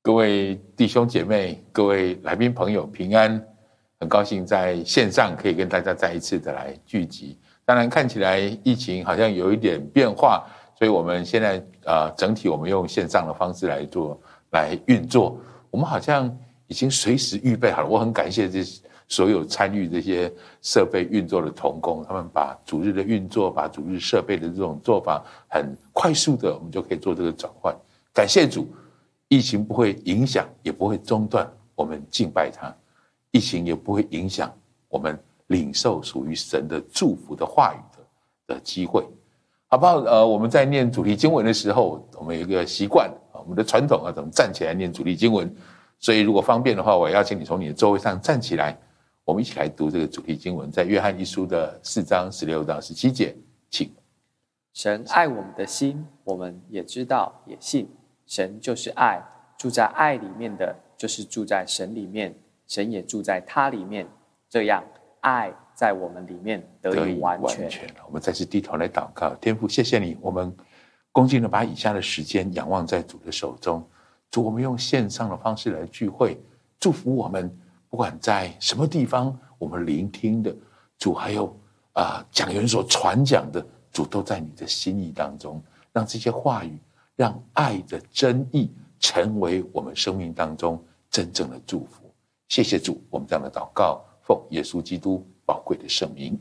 [0.00, 3.44] 各位弟兄姐妹、各位来宾朋友平安，
[4.00, 7.36] 很高兴在线上可以跟大家再一次的来聚集。
[7.64, 10.46] 当然看起来疫情好像有一点变化，
[10.78, 14.18] 所以我们现在啊整体我们用线上的方式来做
[14.52, 15.38] 来运作。
[15.70, 16.34] 我们好像
[16.68, 17.88] 已经随时预备好了。
[17.88, 18.64] 我很感谢这
[19.08, 27.76] 所有参与这些设备运作的同工，他们把主日的运作、把主日设备的这种做法很快速的，我们就可以做这个转换。
[28.14, 28.66] 感谢主。
[29.28, 32.74] 疫情不会影响，也不会中断我们敬拜他；
[33.30, 34.52] 疫情也不会影响
[34.88, 39.06] 我们领受属于神的祝福的话语的的机会，
[39.68, 39.98] 好不好？
[40.00, 45.54] 呃，我们在念主题经文的时候，我们有一个习惯啊，我们的传统啊，怎么站起来念主题经文？
[46.00, 48.78] 所以如果方便的话，我邀请你从你的座位上站起来，
[49.24, 53.36] 我们一起来读这个主题经文，在约翰一书的四章十六到十七节，
[53.68, 53.92] 请。
[54.72, 57.88] 神爱我们的心，我们也知道，也信。
[58.28, 59.20] 神就是爱，
[59.56, 62.32] 住在爱里面的，就是住在神里面，
[62.66, 64.06] 神也住在他里面，
[64.50, 64.84] 这样
[65.20, 67.62] 爱在我们里面得以完全。
[67.62, 67.88] 完全。
[68.06, 70.54] 我们再次低头来祷告，天父，谢谢你，我们
[71.10, 73.82] 恭敬的把以下的时间仰望在主的手中。
[74.30, 76.38] 主，我们用线上的方式来聚会，
[76.78, 77.50] 祝福我们，
[77.88, 80.54] 不管在什么地方，我们聆听的
[80.98, 81.46] 主，还有
[81.94, 85.62] 啊、呃、讲员所传讲的主，都在你的心意当中，
[85.94, 86.78] 让这些话语。
[87.18, 90.80] 让爱的真意成为我们生命当中
[91.10, 92.08] 真正的祝福。
[92.46, 96.40] 谢谢主，我们这样的祷告，奉耶稣基督宝贵的圣名，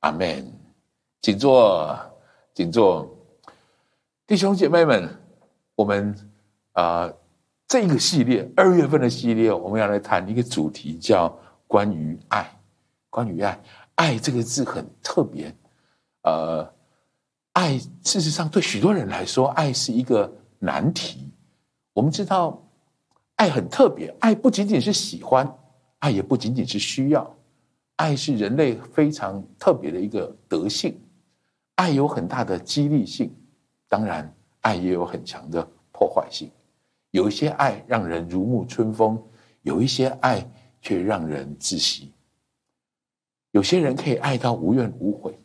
[0.00, 0.52] 阿门。
[1.22, 1.96] 请坐，
[2.52, 3.08] 请坐，
[4.26, 5.08] 弟兄姐妹们，
[5.76, 6.12] 我们
[6.72, 7.18] 啊、呃，
[7.68, 12.50] 这个系列二月份的系列，我们要来谈一个主题，叫关于爱。
[13.10, 13.60] 关于爱，
[13.94, 15.54] 爱这个字很特别，
[16.22, 16.68] 呃。
[17.52, 21.28] 爱，事实上对许多人来说，爱是一个难题。
[21.92, 22.62] 我们知道，
[23.34, 25.52] 爱很特别，爱不仅仅是喜欢，
[25.98, 27.36] 爱也不仅仅是需要，
[27.96, 30.96] 爱是人类非常特别的一个德性。
[31.74, 33.34] 爱有很大的激励性，
[33.88, 36.48] 当然，爱也有很强的破坏性。
[37.10, 39.20] 有一些爱让人如沐春风，
[39.62, 40.48] 有一些爱
[40.80, 42.12] 却让人窒息。
[43.50, 45.36] 有些人可以爱到无怨无悔，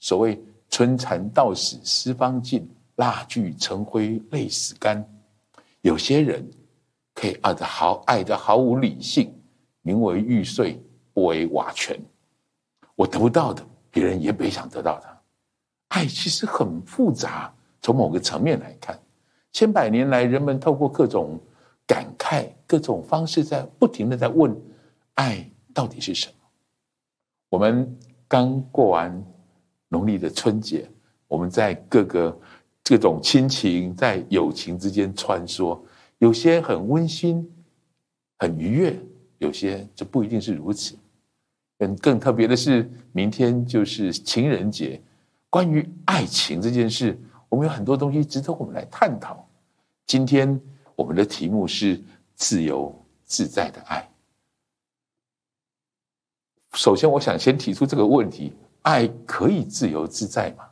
[0.00, 0.42] 所谓。
[0.72, 2.66] 春蚕到死丝方尽，
[2.96, 5.06] 蜡炬成灰泪始干。
[5.82, 6.50] 有些人
[7.14, 9.30] 可以爱的毫爱的毫无理性，
[9.82, 12.00] 宁为玉碎不为瓦全。
[12.96, 15.20] 我得不到的，别人也别想得到它。
[15.88, 17.52] 爱其实很复杂，
[17.82, 18.98] 从某个层面来看，
[19.52, 21.38] 千百年来人们透过各种
[21.86, 24.58] 感慨、各种方式，在不停的在问：
[25.16, 26.34] 爱到底是什么？
[27.50, 27.94] 我们
[28.26, 29.22] 刚过完。
[29.92, 30.88] 农历的春节，
[31.28, 32.34] 我们在各个
[32.82, 35.78] 这种亲情、在友情之间穿梭，
[36.16, 37.46] 有些很温馨、
[38.38, 38.98] 很愉悦，
[39.36, 40.96] 有些就不一定是如此。
[41.78, 44.98] 更更特别的是，明天就是情人节。
[45.50, 47.18] 关于爱情这件事，
[47.50, 49.46] 我们有很多东西值得我们来探讨。
[50.06, 50.58] 今天
[50.96, 52.02] 我们的题目是
[52.34, 54.08] 自由自在的爱。
[56.72, 58.54] 首先，我想先提出这个问题。
[58.82, 60.64] 爱可以自由自在吗？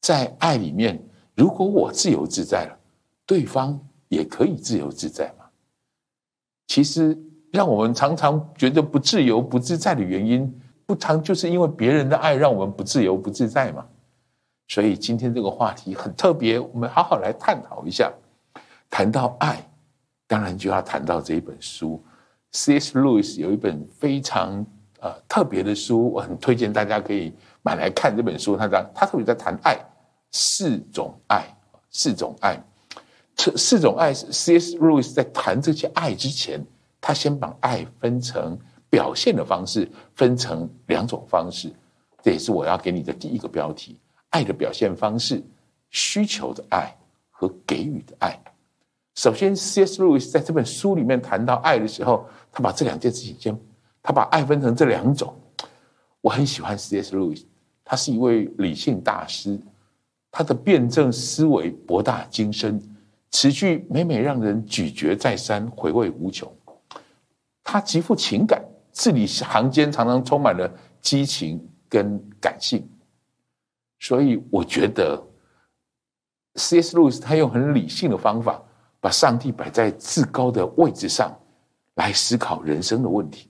[0.00, 1.02] 在爱里面，
[1.34, 2.78] 如果我自由自在了，
[3.24, 5.46] 对方也可以自由自在吗？
[6.66, 7.18] 其实，
[7.50, 13.86] 让我们常常觉得不自由不自在的原因，不常就是因为别人的爱让我们不自由不自在吗？
[14.68, 18.12] 所以今天这个话题很特别，我们好好来探讨一下。
[18.90, 19.66] 谈到爱，
[20.26, 22.04] 当然就要谈到这一本书。
[22.52, 22.98] C.S.
[22.98, 24.66] Lewis 有一本非常。
[25.04, 28.56] 呃，特别的书，我很推荐大家可以买来看这本书。
[28.56, 29.78] 他在他特别在谈爱，
[30.32, 31.44] 四种爱，
[31.90, 32.58] 四种爱，
[33.36, 34.78] 这四种爱是 C.S.
[34.78, 36.64] Lewis 在谈这些爱之前，
[37.02, 41.70] 他先把爱分成表现的方式，分成两种方式。
[42.22, 44.00] 这也是我要给你的第一个标题：
[44.30, 45.44] 爱的表现方式，
[45.90, 46.96] 需求的爱
[47.28, 48.42] 和给予的爱。
[49.16, 50.02] 首先，C.S.
[50.02, 53.60] Lewis 在这本书里面谈到爱的时候，他把这两件事情先。
[54.04, 55.34] 他把爱分成这两种，
[56.20, 57.16] 我很喜欢 C.S.
[57.16, 57.44] Lewis，
[57.82, 59.58] 他是一位理性大师，
[60.30, 62.78] 他的辩证思维博大精深，
[63.30, 66.54] 词句每每让人咀嚼再三，回味无穷。
[67.62, 68.62] 他极富情感，
[68.92, 72.86] 字里行间常常充满了激情跟感性，
[74.00, 75.18] 所以我觉得
[76.56, 76.94] C.S.
[76.94, 78.62] Lewis 他用很理性的方法，
[79.00, 81.34] 把上帝摆在至高的位置上
[81.94, 83.48] 来思考人生的问题。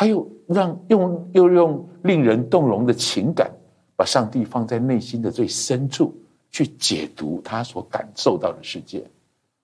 [0.00, 3.50] 他又让用又用令人动容的情感，
[3.94, 6.16] 把上帝放在内心的最深处，
[6.50, 9.04] 去解读他所感受到的世界。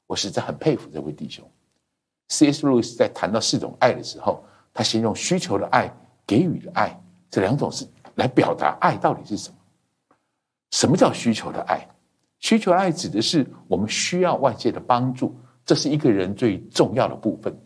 [0.06, 1.42] 我实在很佩服这位弟兄。
[2.28, 2.66] C.S.
[2.66, 4.44] 路易斯在谈到四种爱的时候，
[4.74, 5.90] 他形容需求的爱、
[6.26, 6.94] 给予的爱
[7.30, 7.86] 这两种是
[8.16, 9.56] 来表达爱到底是什么。
[10.72, 11.80] 什么叫需求的爱？
[12.40, 15.34] 需求爱指的是我们需要外界的帮助，
[15.64, 17.58] 这是一个人最重要的部分。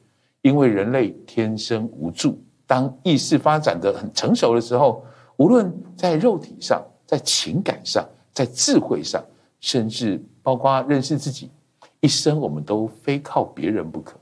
[0.43, 2.40] 因为人类天生无助，
[2.70, 5.05] 当意识发展得很成熟的时候，
[5.38, 9.20] 无论在肉体上、在情感上、在智慧上，
[9.58, 11.50] 甚至包括认识自己，
[11.99, 14.17] 一生我们都非靠别人不可。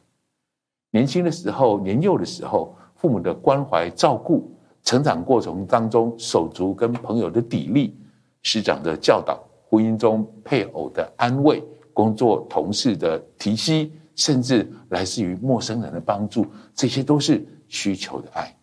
[0.91, 4.41] 年轻的时候、年幼的时候，父母的关怀照顾；
[4.83, 7.93] 成长过程当中，手足跟朋友的砥砺；
[8.41, 9.37] 师长的教导；
[9.69, 11.63] 婚姻中配偶的安慰；
[11.93, 18.57] 工作同事的提携，甚至来自于陌生人的帮助，这些都是需求的爱。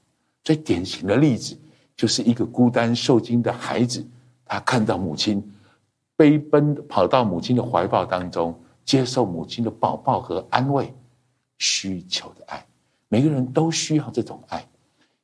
[0.43, 1.57] 最典型的例子，
[1.95, 4.05] 就是一个孤单受惊的孩子，
[4.45, 5.41] 他看到母亲
[6.17, 10.93] 飞奔跑到母亲的怀抱当中，接受母亲的抱抱和安慰。
[11.57, 12.65] 需求的爱，
[13.07, 14.67] 每个人都需要这种爱。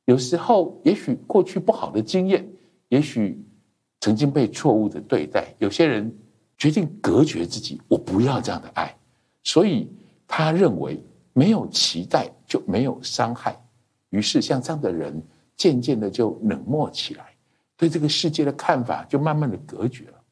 [0.06, 2.48] 有时候，也许过去不好的经验，
[2.88, 3.38] 也许
[4.00, 6.10] 曾经被错误的对待，有些人
[6.56, 8.96] 决定隔绝自己，我不要这样的爱。
[9.44, 9.92] 所以
[10.26, 13.62] 他认为没有期待就没有伤害，
[14.12, 15.22] 于是像这样的人
[15.56, 17.34] 渐渐的就冷漠起来，
[17.78, 20.22] 对这个世界的看法就慢慢的隔绝了。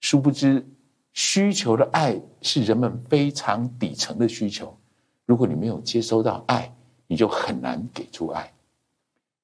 [0.00, 0.66] 殊不知，
[1.12, 4.74] 需求的爱是人们非常底层的需求。
[5.26, 6.74] 如果你没有接收到爱，
[7.06, 8.50] 你就很难给出爱。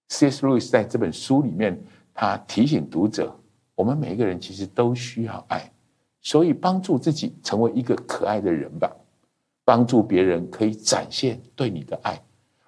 [0.09, 0.47] C.S.
[0.47, 1.79] 路易斯在这本书里面，
[2.15, 3.39] 他提醒读者：
[3.75, 5.71] 我们每一个人其实都需要爱，
[6.23, 8.91] 所以帮助自己成为一个可爱的人吧，
[9.65, 12.19] 帮助别人可以展现对你的爱。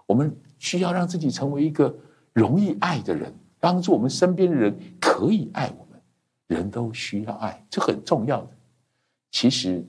[0.06, 1.92] 我们需要让自己成为一个
[2.32, 6.00] 容易爱的人，帮助我们身边的人可以爱我们。
[6.46, 8.50] 人都需要爱，这很重要的。
[9.32, 9.84] 其实。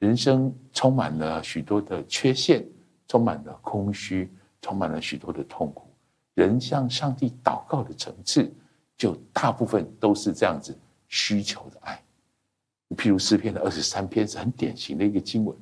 [0.00, 2.66] 人生充满了许多的缺陷，
[3.06, 4.32] 充满了空虚，
[4.62, 5.90] 充满了许多的痛苦。
[6.32, 8.50] 人向上帝祷告的层次，
[8.96, 10.74] 就大部分都是这样子
[11.08, 12.02] 需求的爱。
[12.96, 15.54] 譬如诗篇的二十三篇是很典型的一个经文：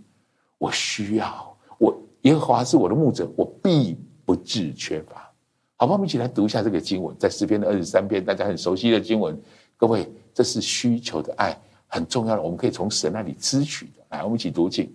[0.56, 5.32] 我需要，我耶和华是我的牧者，我必不致缺乏。
[5.76, 9.40] 好吧，我们一起来读一下这个经文，在诗篇的二十三篇，大家很熟悉的经文。
[9.74, 11.58] 各位，这是需求的爱。
[11.86, 14.04] 很重要的，我们可以从神那里支取的。
[14.10, 14.94] 来，我们一起读经。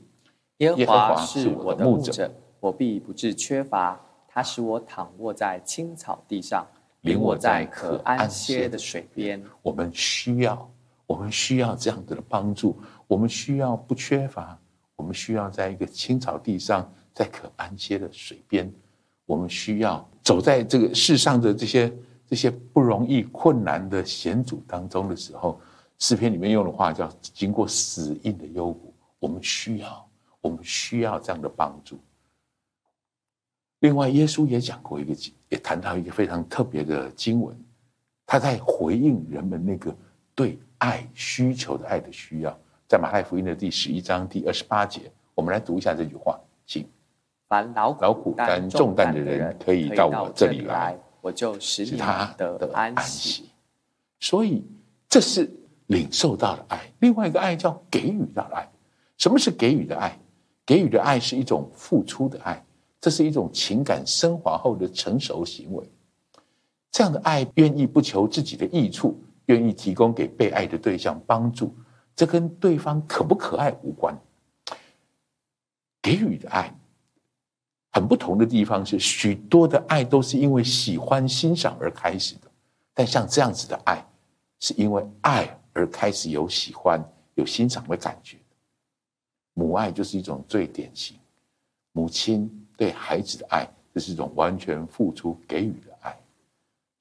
[0.57, 4.00] 耶和华是我的牧者，我必不致缺乏。
[4.27, 6.68] 他使我躺卧在青草地上，
[7.01, 9.44] 领我在可安歇的水边。
[9.63, 10.71] 我们需要，
[11.07, 12.79] 我们需要这样子的帮助。
[13.07, 14.56] 我们需要不缺乏。
[14.95, 18.71] 我们需要在一个青草地上，在可安歇的水边。
[19.25, 21.94] 我们需要走在这个世上的这些
[22.28, 25.60] 这些不容易、困难的险阻当中的时候。
[26.00, 30.06] 诗篇里面用的话叫“经过死荫的幽谷”，我们需要，
[30.42, 31.98] 我们需要这样的帮助。
[33.80, 35.16] 另外，耶稣也讲过一个，
[35.48, 37.56] 也谈到一个非常特别的经文，
[38.25, 39.96] 他在回应人们那个
[40.36, 46.86] 对爱需求的爱的需要，在马太福音的第十一章第二十八节，我们来读一下这句话，请：
[47.53, 53.50] 凡劳苦担重担的人，可以到我这里来，我就使他得安息。
[54.19, 54.65] 所以，
[55.07, 55.47] 这是。
[55.88, 58.67] 领受到的爱，另外一个爱叫给予到的爱。
[59.17, 60.17] 什么是给予的爱？
[60.65, 62.65] 给予的爱是一种付出的爱，
[63.01, 65.86] 这是一种情感升华后的成熟行为。
[66.89, 71.75] 这样的爱愿意不求自己的益处，愿意提供给被爱的对象帮助，
[72.15, 74.17] 这跟对方可不可爱无关。
[76.01, 76.74] 给予的爱
[77.93, 82.51] 很不同的地方是，许多的爱都是因为喜欢欣赏而开始的，
[82.93, 84.05] 但像这样子的爱，
[84.59, 85.57] 是因为爱。
[85.75, 88.38] 而开始有喜欢、有欣赏的感觉，
[89.55, 91.17] 母爱就是一种最典型。
[91.93, 92.47] 母亲
[92.77, 96.15] 对孩子的爱，这是一种完全付出、给予的爱。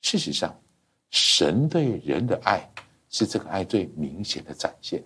[0.00, 0.58] 事实上，
[1.10, 2.66] 神对人的爱
[3.10, 5.04] 是这个爱最明显的展现，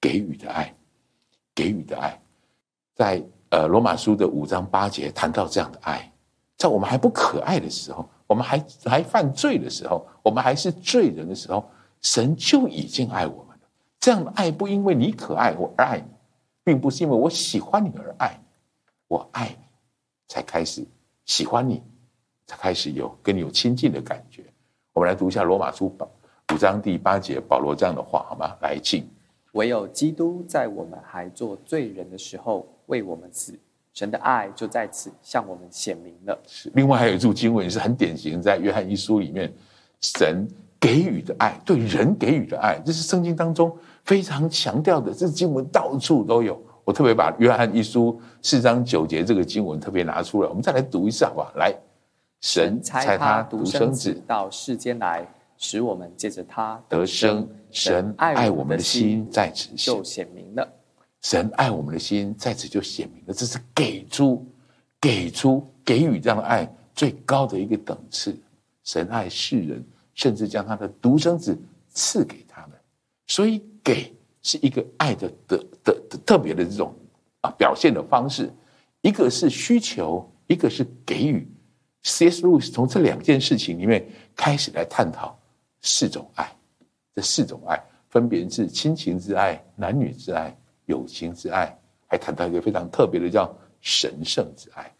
[0.00, 0.74] 给予的爱，
[1.54, 2.20] 给予的爱，
[2.92, 3.22] 在
[3.56, 6.12] 呃罗马书的五章八节谈到这样的爱，
[6.58, 11.66] 在我们还不可爱的时候，我们还还犯罪的时候，我们还是罪人的时候。
[12.02, 13.62] 神就已经爱我们了。
[13.98, 16.06] 这样的爱不因为你可爱我而爱你，
[16.62, 18.44] 并不是因为我喜欢你而爱你，
[19.08, 19.64] 我爱你
[20.28, 20.86] 才开始
[21.24, 21.82] 喜欢你，
[22.46, 24.44] 才开始有跟你有亲近的感觉。
[24.92, 25.96] 我们来读一下罗马书
[26.52, 28.54] 五章第八节，保罗这样的话好吗？
[28.60, 29.08] 来，请。
[29.52, 33.58] 唯有基督在我们还做罪人的时候为我们死，
[33.92, 36.38] 神的爱就在此向我们显明了。
[36.46, 36.70] 是。
[36.74, 39.52] 另外还有一处经文是很典型，在约翰一书里面，
[40.00, 40.46] 神。
[40.78, 43.74] 给予的爱，对人给予的爱，这是圣经当中
[44.04, 45.12] 非常强调的。
[45.12, 51.50] 这经文到处都有，我特别把约翰一书四章九节这个经文特别拿出来，我们再来读一次好不好？
[51.56, 51.74] 来，
[52.42, 55.26] 神差他独生子到世间来，
[55.56, 57.48] 使我们借着他得生。
[57.70, 60.68] 神爱我们的心在此就显明了。
[61.22, 64.46] 神爱我们的心在此就显明了，这是给出、
[65.00, 68.36] 给出、给予这样的爱最高的一个等次。
[68.84, 71.58] 神爱世人，甚至将他的独生子
[71.88, 72.78] 赐给他们，
[73.26, 76.94] 所以给是一个爱的的的的特别的这种
[77.40, 78.48] 啊表现的方式。
[79.00, 81.48] 一个是需求，一个是给予。
[82.04, 82.46] C.S.
[82.46, 85.36] Lewis 从这两件事情里面开始来探讨
[85.80, 86.56] 四种爱，
[87.16, 90.56] 这四种爱分别是亲情之爱、男女之爱。
[90.86, 94.92] 友情之爱，还谈到一个非常特别的，叫神圣之爱。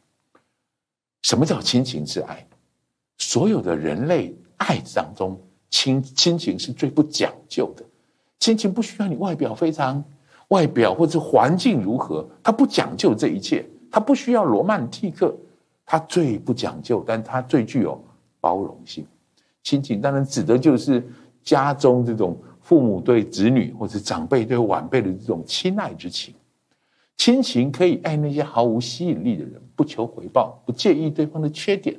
[1.23, 2.47] 什么叫亲情之爱？
[3.19, 5.41] 所有的人类爱当中，
[5.71, 7.85] 亲亲情是最不讲究的。
[8.39, 10.05] 亲情不需要你外表非常，
[10.49, 15.35] 外表或者环境如何，它不讲究这一切，它不需要罗曼蒂克，
[15.85, 18.05] 它最不讲究，但它最具有
[18.41, 19.07] 包容性。
[19.63, 21.05] 亲情当然指的就是
[21.43, 22.37] 家中这种。
[22.67, 26.35] 父母对子女或者长辈对晚辈的这种亲爱之情，
[27.17, 31.97] 亲情可以爱那些毫无吸引力的人，不求回报，不介意对方的缺点，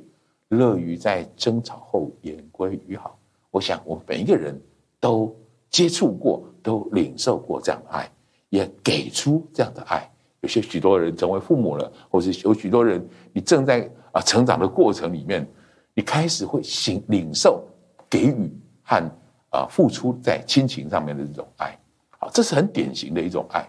[0.48, 3.18] 乐于在争吵后言归于好。
[3.50, 4.60] 我想，我们每一个人
[5.00, 5.34] 都
[5.70, 8.12] 接触过，都领受过这样的爱，
[8.50, 10.06] 也给出这样的爱。
[10.42, 15.48] 有些许多人成为父母了，或是有许多人，你正在啊成长的过程里面，
[15.94, 17.66] 你开始会行领受
[18.10, 19.02] 给予和。
[19.50, 21.78] 啊，付出在亲情上面的这种爱，
[22.18, 23.66] 好，这是很典型的一种爱。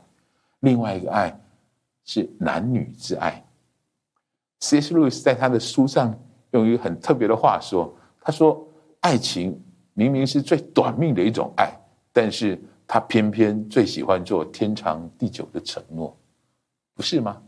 [0.60, 1.40] 另外一个爱
[2.04, 3.44] 是男女之爱。
[4.60, 4.94] C.S.
[4.94, 6.14] Lewis 在他的书上
[6.52, 8.68] 用一个很特别的话说：“他说，
[9.00, 9.58] 爱情
[9.94, 11.72] 明明是最短命的一种爱，
[12.12, 16.14] 但是他偏偏最喜欢做天长地久的承诺，
[16.94, 17.42] 不是吗？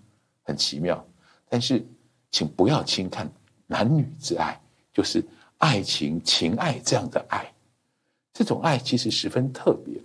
[0.43, 1.05] 很奇妙。
[1.50, 1.85] 但是，
[2.31, 3.29] 请不要轻看
[3.67, 4.57] 男女之爱，
[4.93, 5.21] 就是
[5.57, 7.45] 爱情、情爱这样的爱。”
[8.33, 10.01] 这种爱其实十分特别。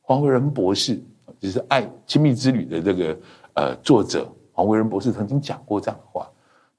[0.00, 1.00] 黄维仁博士
[1.38, 3.18] 就是《爱亲密之旅》的这个
[3.54, 6.28] 呃作者，黄维仁博士曾经讲过这样的话。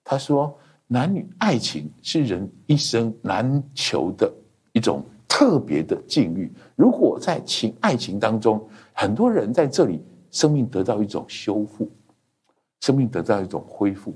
[0.03, 4.33] 他说：“男女爱情是人一生难求的
[4.73, 6.51] 一种特别的境遇。
[6.75, 11.89] 如果在情爱情当中，很多人在这里生命得到一种修复，
[12.81, 14.15] 生命得到一种恢复。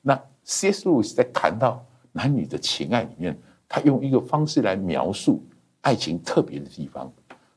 [0.00, 0.14] 那
[0.44, 0.88] C.S.
[0.88, 3.36] Lewis 在谈到男女的情爱里面，
[3.68, 5.42] 他用一个方式来描述。
[5.84, 7.12] 爱情特别的地方，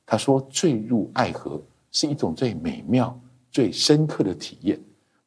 [0.05, 3.17] 他说：“坠入爱河是一种最美妙、
[3.49, 4.77] 最深刻的体验。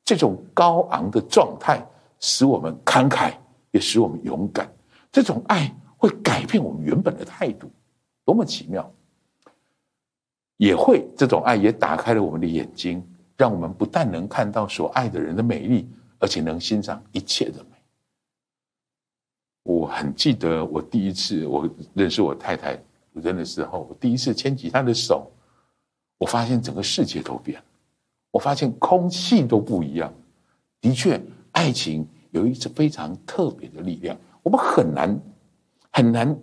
[0.04, 1.83] 这种高昂的状态
[2.19, 3.33] 使我们慷慨，
[3.71, 4.71] 也使我们勇敢。
[5.11, 7.71] 这种爱会改变我们原本的态度，
[8.25, 8.92] 多么奇妙！
[10.59, 13.02] 也会这种爱也打开了我们的眼睛，
[13.37, 15.88] 让我们不但能看到所爱的人的美丽，
[16.19, 17.76] 而且能欣赏一切的美。”
[19.64, 22.78] 我很记得我第一次我认识我太太。
[23.20, 25.30] 人的时候，我第一次牵起他的手，
[26.18, 27.64] 我发现整个世界都变了，
[28.30, 30.12] 我发现空气都不一样。
[30.80, 31.20] 的确，
[31.52, 35.20] 爱情有一次非常特别的力量，我们很难
[35.92, 36.36] 很难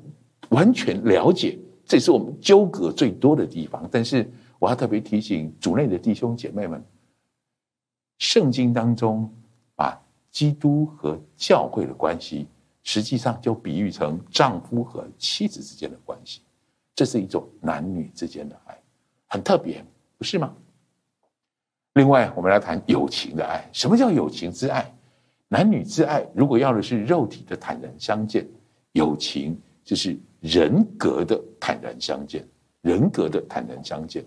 [0.50, 3.88] 完全了解，这是我们纠葛最多的地方。
[3.91, 4.29] 但是，
[4.60, 6.84] 我要特别提醒主内的弟兄姐妹们，
[8.19, 9.31] 圣经当中
[9.75, 10.00] 把
[10.31, 12.48] 基督和教会的关系，
[12.84, 16.41] 实际上就比喻成丈夫和妻子之间的关系。
[16.98, 18.75] 这是一种男女之间的爱，
[19.27, 19.86] 很特别，
[20.18, 20.51] 不是吗？
[21.94, 23.70] 另外，我们来谈友情的爱。
[23.72, 24.92] 什么叫友情之爱？
[25.48, 28.48] 男女之爱，如果要的是肉体的坦然相见，
[28.94, 32.44] 友情就是人格的坦然相见，
[32.82, 34.25] 人格的坦然相见。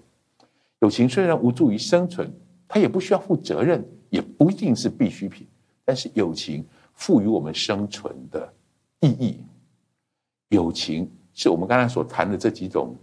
[0.79, 2.33] 友情虽然无助于生存，
[2.69, 5.45] 它也不需要负责任，也不一定是必需品，
[5.85, 8.55] 但是友情赋予我们生存的
[9.01, 9.41] 意义。
[10.51, 11.11] 友情。
[11.35, 12.97] 是我们刚才所谈的这几种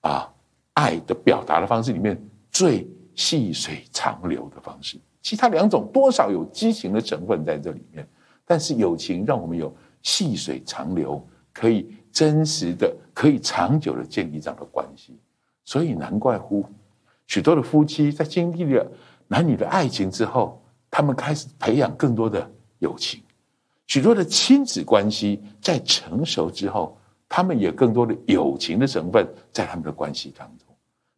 [0.00, 0.32] 啊
[0.74, 2.20] 爱的表达的方式里面
[2.50, 8.06] 最细水长流的方式，其他两种多少有激情的成分在这里面，
[8.44, 11.22] 但是友情让我们有细水长流，
[11.52, 15.18] 可以真实的、可以长久的建立这样的关系，
[15.64, 16.64] 所以难怪乎
[17.26, 18.86] 许多的夫妻在经历了
[19.26, 23.20] 男女的爱情之后，他们开始培养更多的友情，
[23.86, 26.96] 许多的亲子关系在成熟之后。
[27.30, 30.66] 他们也更多的友情的成分在他们的关系当中，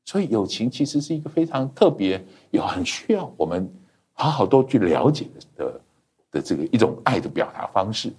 [0.05, 3.67] 所以友情其实是一个非常特别，也很需要我们
[4.13, 5.81] 好好多去了解的的
[6.33, 8.13] 的这个一种爱的表达方式。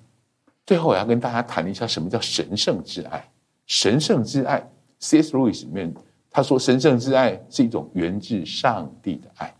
[0.65, 3.23] 最后，我要跟大家谈一下什么叫神圣之爱。
[3.67, 4.67] 神圣之爱
[4.99, 5.37] ，C.S.
[5.37, 5.93] Lewis 里面
[6.31, 9.53] 他说，神圣之爱是一种源自上帝的爱，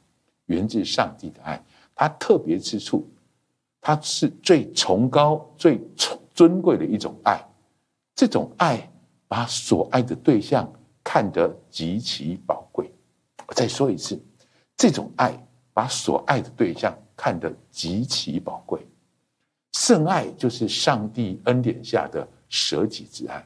[0.47, 1.63] 源自上帝的爱。
[1.93, 3.07] 它特别之处，
[3.79, 5.79] 它是最崇高、最
[6.33, 7.39] 尊贵的一种爱。
[8.15, 8.91] 这种爱
[9.27, 10.71] 把所爱的对象
[11.03, 12.91] 看得极其宝贵。
[13.47, 14.21] 我再说一次，
[14.77, 15.37] 这种爱
[15.73, 18.85] 把所爱的对象看得极其宝贵。
[19.73, 23.45] 圣爱就是上帝恩典下的舍己之爱，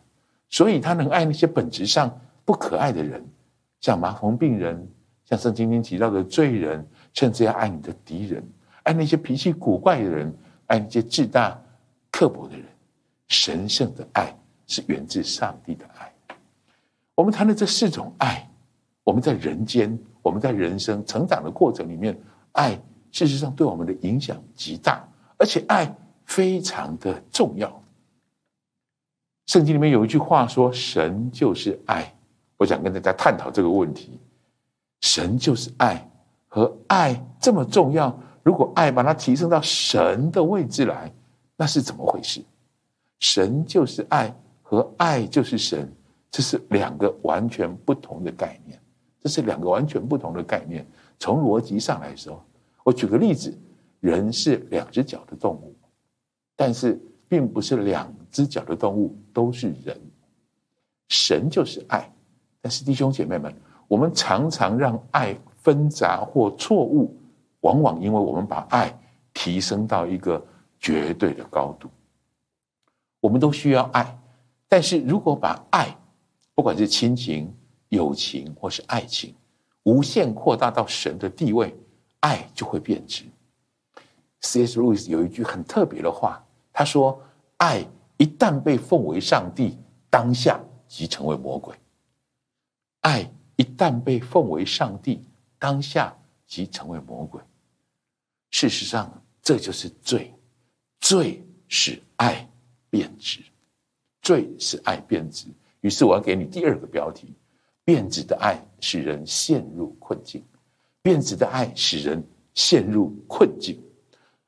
[0.49, 3.25] 所以他能爱那些本质上不可爱的人，
[3.79, 4.85] 像麻风病人，
[5.23, 8.45] 像圣经里提到的罪人，甚至要爱你的敌人，
[8.83, 11.59] 爱那些脾气古怪的人，爱那些自大
[12.11, 12.65] 刻薄的人。
[13.29, 14.33] 神圣的爱
[14.67, 16.13] 是源自上帝的爱。
[17.15, 18.47] 我们谈的这四种爱，
[19.03, 22.15] 我们在人间，我们在人生成长的过程里面，
[22.51, 22.79] 爱
[23.11, 25.03] 事实上对我们的影响极大，
[25.37, 25.91] 而且爱。
[26.27, 27.81] 非常的重要。
[29.45, 32.13] 圣经里面有一句话说：“神就是爱。”
[32.59, 34.19] 我想跟大家探讨这个问题：
[34.99, 36.05] 神就是爱，
[36.49, 38.13] 和爱这么重要。
[38.43, 41.09] 如果爱把它提升到神的位置来，
[41.55, 42.43] 那是怎么回事？
[43.21, 44.35] 神就是爱，
[44.69, 45.89] 和爱就是神，
[46.29, 48.77] 这是两个完全不同的概念。
[49.21, 50.85] 这是两个完全不同的概念。
[51.17, 52.43] 从逻辑上来说，
[52.83, 53.57] 我举个例子：
[54.01, 55.73] 人是两只脚的动物。
[56.53, 59.97] 但是，并不是两只脚的动物都是人。
[61.07, 62.11] 神就是爱，
[62.59, 63.55] 但是弟兄姐妹们，
[63.87, 67.17] 我们常常让爱纷杂或错误，
[67.61, 68.93] 往往因为我们把爱
[69.33, 70.45] 提升到一个
[70.77, 71.87] 绝对的高度。
[73.21, 74.19] 我们都需要爱，
[74.67, 75.97] 但是如果把爱，
[76.53, 77.53] 不管是亲情、
[77.89, 79.33] 友情或是爱情，
[79.83, 81.75] 无限扩大到神的地位，
[82.19, 83.23] 爱就会变质。
[84.41, 84.79] C.S.
[84.79, 86.43] Lewis 有一句很特别的话。
[86.71, 87.19] 他说
[87.57, 87.83] ：“爱
[88.17, 89.79] 一旦被奉为上帝，
[90.11, 91.75] 当下即成为魔鬼。
[93.01, 95.25] 爱一旦被奉为上帝，
[95.57, 97.41] 当下即成为魔鬼。
[98.51, 100.31] 事实上，这就是罪。
[100.99, 102.47] 罪使爱
[102.91, 103.41] 变质，
[104.27, 105.47] 罪是爱变质。
[105.79, 107.33] 于是，我要给你第二个标题：
[107.85, 110.43] 变质的爱使人陷入困境。
[111.01, 112.21] 变质的爱使人
[112.53, 113.81] 陷入困境。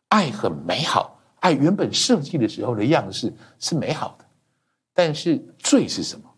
[0.10, 4.26] 爱很美好。”爱原本设计的时候的样式是美好的，
[4.94, 6.30] 但是罪是什么？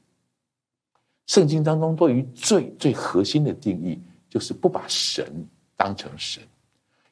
[1.26, 4.00] 圣经当中对于罪最核心的定义，
[4.30, 5.26] 就是不把神
[5.76, 6.44] 当成神，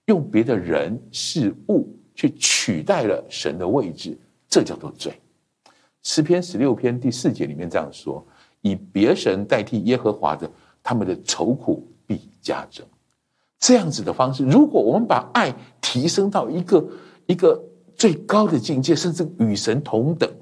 [0.05, 4.15] 用别的人事物去取代了神的位置，
[4.47, 5.19] 这叫做罪。
[6.03, 8.25] 诗篇十六篇第四节里面这样说
[8.61, 10.49] ：“以别神代替耶和华的，
[10.81, 12.85] 他们的愁苦必加增。”
[13.59, 16.87] 这样子的方式，如果我们把爱提升到一个
[17.25, 17.63] 一个。
[17.99, 20.33] 最高的境界，甚至与神同等，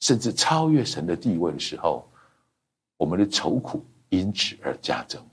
[0.00, 2.10] 甚至超越神的地位的时候，
[2.96, 5.24] 我们的愁苦因此而加增，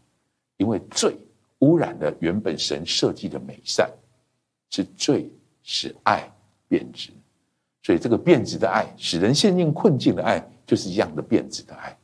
[0.57, 1.17] 因为罪
[1.61, 3.91] 污染了原本神设计的美善，
[4.69, 5.27] 是罪
[5.63, 6.31] 使爱
[6.67, 7.09] 变质，
[7.83, 11.95] 所以这个变质的爱，使人陷进困境的爱，就是一样的变质的爱。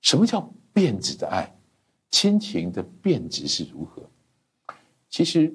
[0.00, 1.52] 什么叫变质的爱？
[2.10, 4.02] 亲情的变质是如何？
[5.08, 5.52] 其实。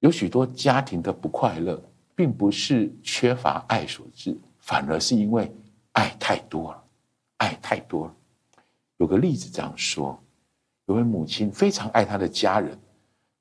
[0.00, 1.82] 有许多家庭的不快乐，
[2.14, 5.50] 并不是缺乏爱所致，反而是因为
[5.92, 6.84] 爱太多了，
[7.38, 8.14] 爱太多了。
[8.98, 10.22] 有个例子这样说：
[10.84, 12.78] 有位母亲非常爱她的家人，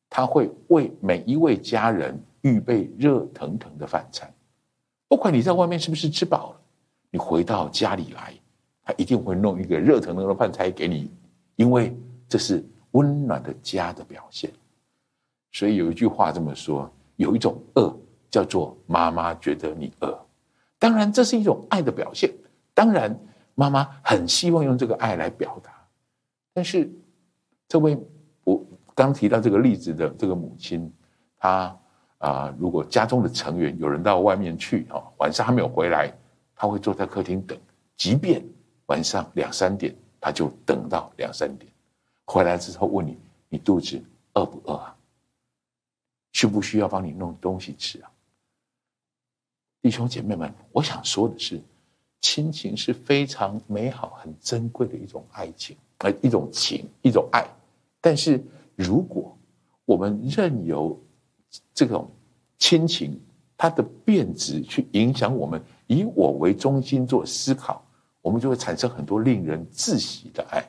[0.10, 4.34] 她会为每一位家人预备热腾腾的饭菜，
[5.08, 6.62] 不管你在外面是不是吃饱了，
[7.12, 8.34] 你回到家里来，
[8.84, 11.12] 他一定会弄一个热腾腾的饭菜给你，
[11.56, 11.96] 因为
[12.28, 14.52] 这是温暖的家的表现。
[15.52, 17.96] 所以有一句话这么说：有一种饿
[18.30, 20.20] 叫做妈妈觉得你饿，
[20.78, 22.30] 当然这是一种爱的表现。
[22.74, 23.18] 当然，
[23.54, 25.72] 妈妈很希望用这个爱来表达。
[26.52, 26.92] 但是，
[27.70, 27.98] 这位
[28.44, 30.92] 我刚提到这个例子的这个母亲，
[31.38, 31.74] 她
[32.18, 36.12] 啊、如果家中的成员有人到外面去啊，晚上还没有回来，
[36.56, 37.58] 他会坐在客厅等，
[37.98, 38.44] 即便
[38.88, 41.72] 晚上两三点，他就等到两三点，
[42.26, 43.18] 回来之后问你：
[43.50, 44.02] 你肚子
[44.34, 44.96] 饿不饿啊？
[46.32, 48.12] 需不需要帮你弄东西吃啊？
[49.82, 51.62] 弟兄姐妹们，我想说的是，
[52.22, 57.48] 亲情是非常美好、很珍贵的一种爱情，呃，一种情，一种爱。
[58.02, 58.44] 但是，
[58.76, 59.38] 如果
[59.86, 61.00] 我们任由
[61.74, 62.10] 这种
[62.58, 63.20] 亲情
[63.58, 67.84] 它的变质去影响我们，以我为中心做思考，
[68.22, 70.64] 我们就会产生很多令人窒息的爱。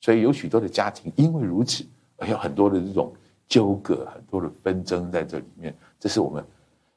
[0.00, 1.84] 所以，有许多的家庭因为如此，
[2.16, 3.12] 而有很多的这种。
[3.50, 6.46] 纠葛很多的纷争在这里面，这是我们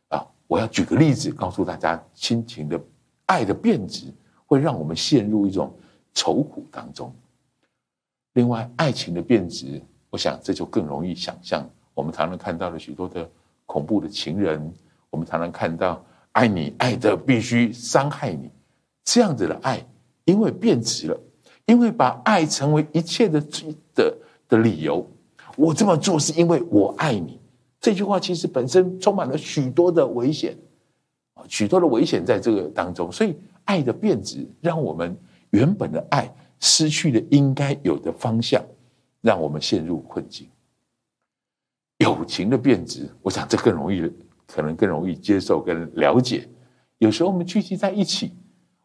[0.09, 2.79] 啊，我要举个例子告诉大家，亲情的
[3.25, 4.13] 爱的变质
[4.45, 5.75] 会让我们陷入一种
[6.13, 7.11] 愁苦当中。
[8.33, 13.29] 另外，爱情的变质我想这就更容易想象，我们常常看到了许多的
[13.65, 14.73] 恐怖的情人，
[15.09, 18.49] 我们常常看到爱你爱的必须伤害你
[19.03, 19.85] 这样子的爱，
[20.25, 21.19] 因为变质了，
[21.65, 23.39] 因为把爱成为一切的
[23.93, 25.07] 的的理由。
[25.55, 27.39] 我这么做是因为我爱你。
[27.79, 30.57] 这句话其实本身充满了许多的危险
[31.35, 33.11] 啊，许多的危险在这个当中。
[33.11, 35.15] 所以爱的变质，让我们
[35.51, 38.63] 原本的爱失去了应该有的方向，
[39.21, 40.47] 让我们陷入困境。
[42.03, 44.11] 友情的变质，我想这更容易，
[44.45, 46.45] 可能更容易接受跟了解。
[46.97, 48.33] 有时候我们聚集在一起，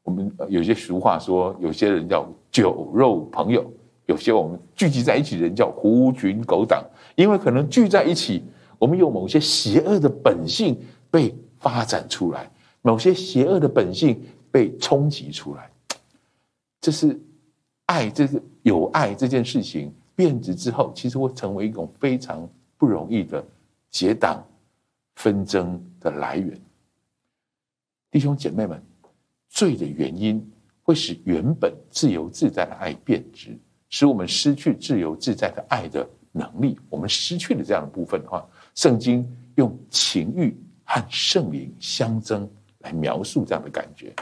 [0.05, 3.69] 我们有些俗话说，有些人叫酒肉朋友。
[4.07, 6.83] 有些我们聚集在一起的人叫狐群狗党，
[7.17, 8.43] 因为可能聚在一起，
[8.79, 10.79] 我们有某些邪恶的本性
[11.11, 12.49] 被发展出来，
[12.81, 15.71] 某些邪恶的本性被冲击出来。
[16.81, 17.21] 这是
[17.87, 22.49] 爱，这是有爱这件事情变质之后，其实会成为一种非常
[22.79, 23.45] 不容易的
[23.91, 24.43] 结党
[25.17, 26.59] 纷争的来源。
[28.11, 28.83] 弟兄姐妹们，
[29.51, 30.51] 罪的原因
[30.83, 33.59] 会使原本自由自在的爱变质。
[33.91, 42.47] 使我们失去自由自在的爱的能力，我们失去了这样的部分的话，圣经用情欲和圣灵相争
[42.81, 44.15] 来描述这样的感觉。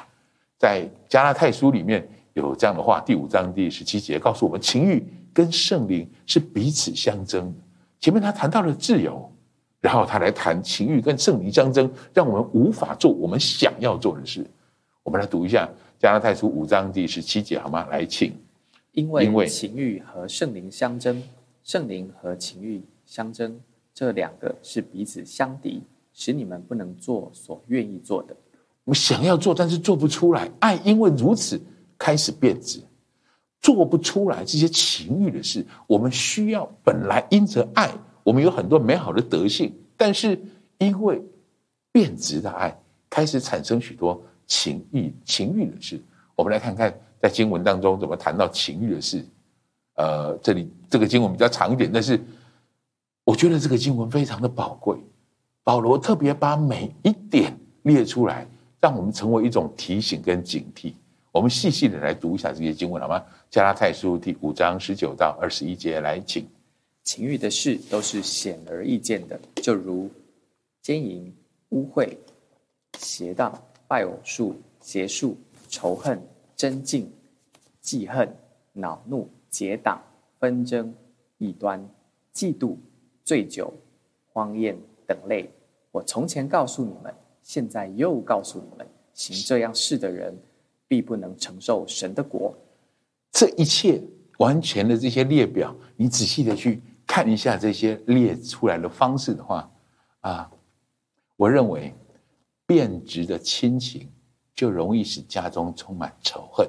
[0.56, 7.52] 在加拉太书里面有这样的话，第五章第十七节告诉我们，情欲跟圣灵是彼此相争。
[8.00, 9.30] 前面他谈到了自由，
[9.80, 14.46] 然后他来谈情欲跟圣灵相争，让我们无法做我们想要做的事。
[15.02, 17.86] 我们来读一下加拉太书五章第十七节，好吗？
[17.90, 18.32] 来，请。
[18.92, 21.22] 因为情欲和圣灵相争，
[21.62, 23.60] 圣灵和情欲相争，
[23.92, 25.82] 这两个是彼此相敌，
[26.14, 28.34] 使你们不能做所愿意做的。
[28.84, 30.50] 我们想要做，但是做不出来。
[30.60, 31.60] 爱因为如此
[31.98, 32.80] 开始变质，
[33.66, 35.66] 做不出来这些情欲的事。
[35.88, 37.90] 我们需要本来因着爱，
[38.22, 40.40] 我们有很多美好的德性，但是
[40.78, 41.20] 因为
[41.90, 42.78] 变质的爱，
[43.10, 46.00] 开始产生许多情欲情欲的事。
[46.36, 46.94] 我们来看看。
[47.18, 49.24] 在经文当中怎么谈到情欲的事？
[49.94, 52.22] 呃，这里这个经文比较长一点，但是
[53.24, 54.96] 我觉得这个经文非常的宝贵。
[55.64, 58.46] 保罗特别把每一点列出来，
[58.80, 60.92] 让我们成为一种提醒跟警惕。
[61.36, 63.22] 我们细细的来读一下这些经文好吗？
[63.50, 66.48] 加拉太书第五章十九到二十一节，来请。
[67.04, 70.10] 情欲的事都是显而易见的，就如
[70.80, 71.30] 奸淫、
[71.68, 72.08] 污秽、
[72.98, 75.36] 邪道、拜偶数、邪术、
[75.68, 76.18] 仇恨。
[76.56, 77.12] 争竞、
[77.82, 78.34] 记恨、
[78.72, 80.02] 恼怒、结党、
[80.40, 80.94] 纷争、
[81.36, 81.86] 异端、
[82.32, 82.76] 嫉妒、
[83.26, 83.70] 醉酒、
[84.32, 84.74] 荒宴
[85.06, 85.50] 等类。
[85.90, 90.34] 我从前告诉你们，现在又告诉你们：行这样事的人，
[90.88, 92.56] 必不能承受神的国。
[93.32, 94.02] 这一切
[94.38, 99.70] 完全的这些列表，你仔细的去看一下这些列出来的方式的话，
[100.20, 100.50] 啊，
[101.36, 101.94] 我认为
[102.66, 104.10] 变质的亲情。
[104.56, 106.66] 就容易使家中充满仇恨、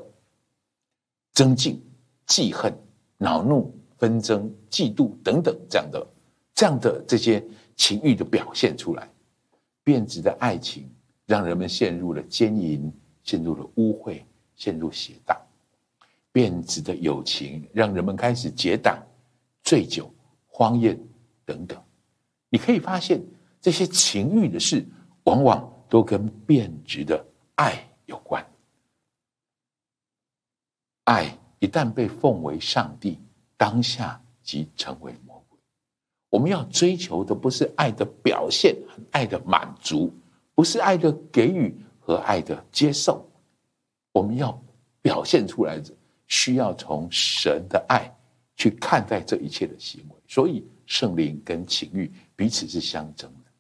[1.32, 1.82] 争竞、
[2.26, 2.78] 记恨、
[3.18, 6.08] 恼怒、纷争、嫉妒等等这样的、
[6.54, 7.42] 这样的这些
[7.78, 9.10] 情欲的表现出来。
[9.86, 10.86] 变质的爱情
[11.26, 12.92] 让人们陷入了奸淫，
[13.28, 14.24] 陷入了污秽，
[14.56, 15.40] 陷入邪荡。
[16.32, 18.98] 变质的友情让人们开始结党、
[19.64, 20.12] 醉酒、
[20.48, 21.00] 荒宴
[21.46, 21.80] 等等。
[22.50, 23.22] 你可以发现，
[23.60, 24.86] 这些情欲的事，
[25.26, 27.24] 往往都跟变质的。
[27.56, 28.46] 爱有关，
[31.06, 33.20] 爱一旦被奉为上帝，
[33.58, 35.58] 当下即成为魔鬼。
[36.30, 38.76] 我们要追求的不是爱的表现
[39.10, 40.14] 爱的满足，
[40.54, 41.76] 不是爱的给予
[42.08, 43.30] 和爱的接受。
[44.14, 44.58] 我们要
[45.02, 45.94] 表现出来的，
[46.28, 48.10] 需要从神的爱
[48.56, 50.16] 去看待这一切的行为。
[50.26, 53.52] 所以，圣灵跟情欲彼此是相争的。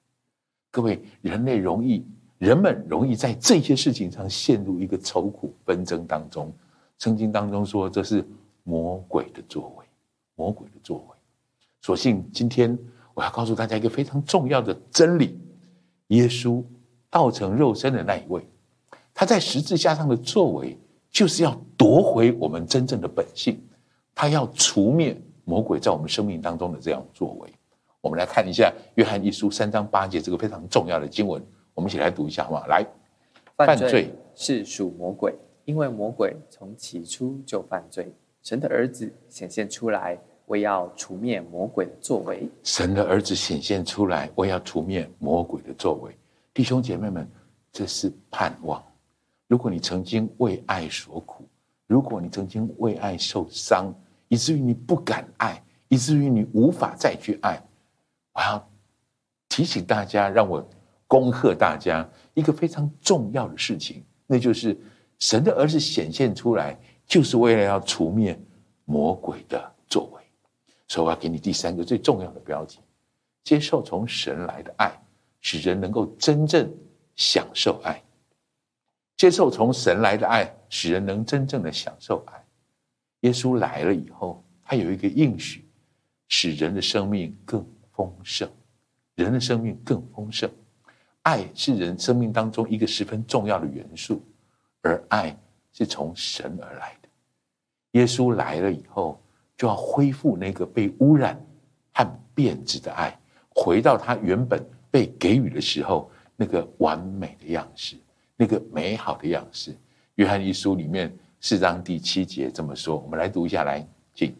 [0.72, 2.06] 各位，人类容易。
[2.38, 6.54] 人们容易在这些事情上陷入一个愁苦纷争当中。
[7.00, 8.24] 圣经当中说，这是
[8.64, 9.86] 魔鬼的作为，
[10.36, 11.18] 魔鬼的作为。
[11.82, 12.78] 所幸今天
[13.16, 15.36] 我要告诉大家一个非常重要的真理：
[16.10, 16.64] 耶稣
[17.10, 18.48] 道成肉身的那一位，
[19.14, 20.78] 他在十字架上的作为，
[21.10, 23.62] 就是要夺回我们真正的本性，
[24.14, 27.50] 他要除灭魔鬼在我们生命当中的这样作为。
[28.02, 31.44] 我们来看一下约翰一书三章八节这个非常重要的经文。
[31.74, 32.68] 我们一起来读一下，好不好？
[32.68, 32.86] 来，
[33.56, 35.34] 犯罪是属魔鬼，
[35.66, 38.14] 因为魔鬼从起初就犯罪。
[38.44, 42.48] 神的儿子显现出来，我要除灭魔鬼的作为。
[42.64, 46.16] 神的儿子显现出来，我要除灭魔鬼的作为。
[46.58, 47.30] 弟兄姐妹们，
[47.72, 48.84] 这是盼望。
[49.46, 51.48] 如果你曾经为爱所苦，
[51.86, 53.94] 如果你曾经为爱受伤，
[54.28, 57.64] 以至于你不敢爱，以至于你无法再去爱。
[58.34, 58.70] 我要
[59.48, 60.68] 提醒大家，让我
[61.06, 64.76] 恭贺大家一个非常重要的事情，那就是
[65.20, 68.36] 神的儿子显现出来，就是为了要除灭
[68.86, 70.24] 魔鬼的作为。
[70.88, 72.80] 所以我要给你第三个最重要的标题：
[73.44, 74.92] 接受从神来的爱，
[75.42, 76.72] 使人能够真正
[77.16, 78.02] 享受爱。
[79.16, 82.44] 接受从神来的爱，使人能真正的享受爱。
[83.22, 85.66] 耶稣来了以后，他有一个应许，
[86.28, 88.48] 使人的生命更丰盛。
[89.16, 90.48] 人的生命更丰盛，
[91.24, 94.22] 爱是人生命当中一个十分重要的元素，
[94.84, 95.36] 而爱
[95.74, 97.10] 是从神而来的。
[97.94, 99.20] 耶稣来了以后，
[99.58, 101.44] 就要恢复那个被污染
[101.92, 103.20] 和变质的爱，
[103.50, 107.96] 回到他原本被给予的时候那个完美的样式。
[108.40, 109.76] 那个美好的样式，
[110.14, 114.36] 约翰一书里面四章第七节这么说，我们来读一下来，请。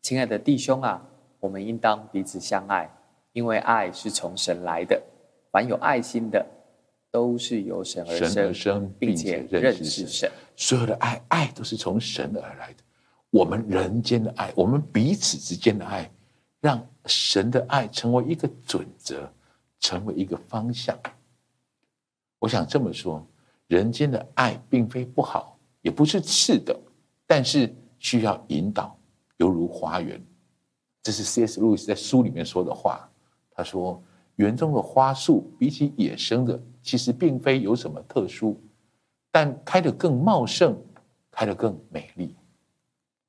[0.00, 1.06] 亲爱的弟兄啊，
[1.38, 2.90] 我们应当彼此相爱，
[3.34, 4.98] 因为爱是从神来的。
[5.50, 6.46] 凡有爱心的，
[7.10, 10.08] 都是由神而生，神而生并且认识神。
[10.08, 12.82] 神所有的爱，爱都是从神而来的。
[13.28, 16.10] 我们人间的爱，我们彼此之间的爱，
[16.62, 19.30] 让神的爱成为一个准则，
[19.82, 20.98] 成为一个方向。
[22.38, 23.22] 我想这么说。
[23.68, 26.78] 人间的爱并非不好，也不是次的，
[27.26, 28.94] 但是需要引导，
[29.38, 30.22] 犹如花园。
[31.02, 31.58] 这是 C.S.
[31.58, 33.10] 路易斯在书里面说的话。
[33.50, 34.02] 他说
[34.36, 38.60] ：“园中的花树比起野生的，其实并非有什么特殊，
[39.30, 40.78] 但开得更茂盛，
[41.30, 42.36] 开得更美丽。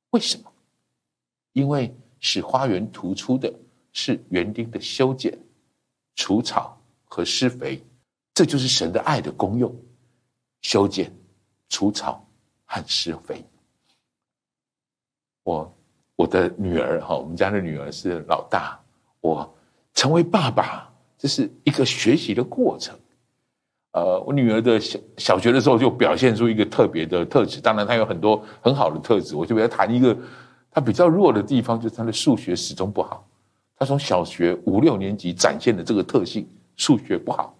[0.09, 0.51] 为什么？
[1.53, 3.53] 因为使花园突出的
[3.93, 5.37] 是园丁的修剪、
[6.15, 7.83] 除草和施肥，
[8.33, 9.73] 这就是神的爱的功用。”
[10.63, 11.13] 修剪、
[11.67, 12.25] 除草
[12.65, 13.43] 和施肥。
[15.43, 15.77] 我
[16.15, 18.79] 我的女儿哈，我们家的女儿是老大。
[19.19, 19.53] 我
[19.93, 22.97] 成为爸爸，这是一个学习的过程。
[23.91, 29.35] 呃，我女儿的小小学的时候就表现出一个特别的特质，当然她有很多很好的特质。
[29.35, 30.17] 我就给她谈一个
[30.71, 33.27] 她比较弱的地方，就是她的数学始终不好。
[33.83, 37.53] 他从小学五六年级展现的这个特性，数学不好，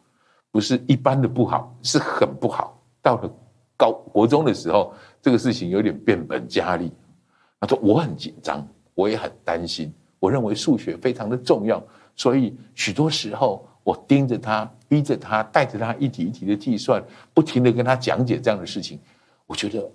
[0.51, 2.81] 不是一般的不好，是很不好。
[3.01, 3.29] 到了
[3.75, 6.89] 高国中的时候，这个事情有点变本加厉。
[7.59, 9.93] 他说：“我很紧张，我也很担心。
[10.17, 11.83] 我认为数学非常的重要，
[12.15, 18.97] 所以许多时候我盯着他，逼着他，带着他一题一题的计算，不停的跟他讲解这样的事情。
[19.45, 19.91] 我觉得，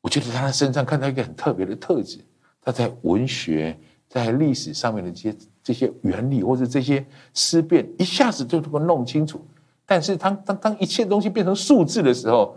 [0.00, 2.18] 我觉得他身上看到一个很特别的特质，
[2.62, 3.78] 他在文学、
[4.08, 9.44] 在历史上面的这些这些原理或者这些思辨，一下子就能够弄清楚。”
[9.84, 12.56] 但是当当当一切东西变成数字的时候，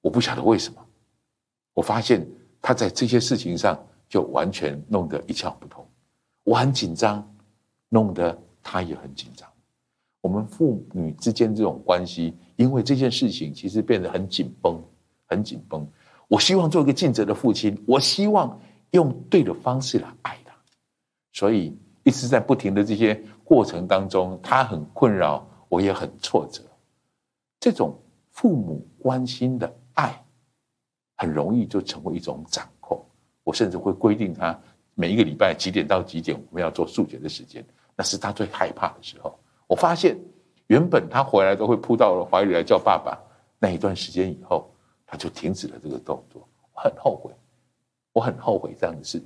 [0.00, 0.84] 我不晓得为什么，
[1.74, 2.26] 我发现
[2.60, 5.86] 他在这些事情上就完全弄得一窍不通。
[6.42, 7.28] 我很紧张，
[7.88, 9.48] 弄得他也很紧张。
[10.20, 14.82] 我们父女之间这种关系，因为这件事情其实变得很紧绷，
[15.26, 15.86] 很紧绷。
[16.26, 20.36] 我希望做一个尽责的父亲，我希望用对的方式来爱，
[21.36, 25.46] 所以一直在不停的这些过程当中，他很困扰。
[25.68, 26.62] 我也很挫折，
[27.58, 27.98] 这种
[28.30, 30.24] 父母关心的爱，
[31.16, 33.04] 很容易就成为一种掌控。
[33.42, 34.56] 我甚至会规定他
[34.94, 39.36] 每一个礼拜几点到几点我们要做数学的时间，那是他最害怕的时候。
[39.66, 40.16] 我发现，
[40.68, 43.20] 原本他回来都会扑到我怀里来叫爸爸，
[43.58, 44.70] 那一段时间以后，
[45.04, 46.48] 他就停止了这个动作。
[46.74, 47.34] 我很后悔，
[48.12, 49.20] 我很后悔这样的事。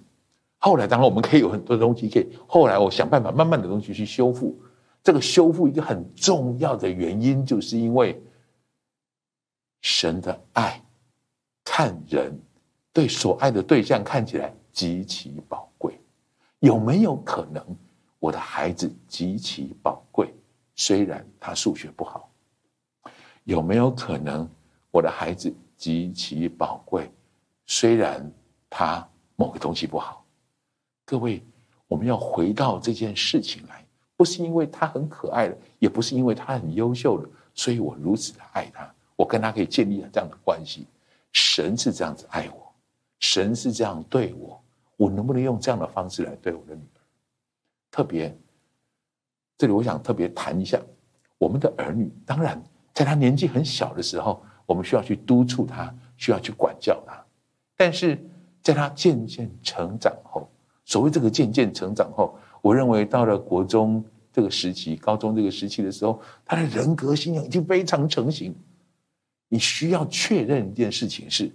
[0.62, 4.57] 后来，当然我们可以有很多东西可以，后来我想办法慢慢的东西去修复。
[5.03, 8.23] 这个修复一个很重要的原因，就是因为
[9.81, 10.79] 神的爱，
[11.64, 12.38] 看人
[12.92, 15.99] 对所爱的对象看起来极其宝贵。
[16.59, 17.64] 有没有可能，
[18.18, 20.35] 我的孩子极其宝贵，
[20.77, 22.29] 虽然他数学不好？
[23.44, 24.46] 有没有可能，
[24.90, 27.11] 我的孩子极其宝贵，
[27.64, 28.31] 虽然
[28.68, 30.19] 他某个东西不好？
[31.11, 31.42] 各位，
[31.88, 33.85] 我们要回到这件事情来。
[34.16, 40.87] 不是因为他很可爱的，也不是因为他很优秀的，所以我如此的爱他，我跟他可以建立这样的关系。
[41.33, 42.73] 神是这样子爱我，
[43.18, 44.62] 神是这样对我，
[44.96, 47.03] 我能不能用这样的方式来对我的女儿？
[47.90, 48.33] 特别，
[49.59, 50.81] 这里我想特别谈一下
[51.38, 52.09] 我们的儿女。
[52.25, 52.62] 当然，
[52.94, 57.20] 在他年纪很小的时候，我们需要去督促他，需要去管教他。
[57.77, 58.16] 但是
[58.62, 60.49] 在他渐渐成长后，
[60.90, 62.37] 所谓这个渐渐成长后。
[62.61, 68.53] 我认为到了国中这个时期、高中这个时期的时候，他的人格信仰已经非常成型。
[69.48, 71.50] 你需要确认一件事情是：